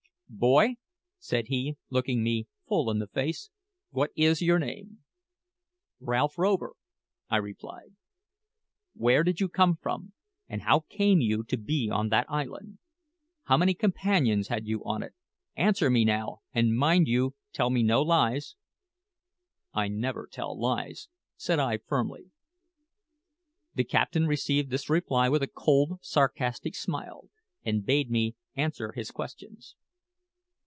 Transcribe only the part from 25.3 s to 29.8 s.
a cold, sarcastic smile, and bade me answer his questions.